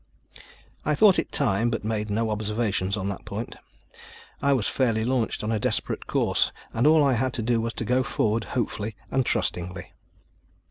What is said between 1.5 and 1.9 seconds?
but